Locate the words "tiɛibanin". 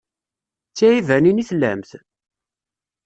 0.75-1.41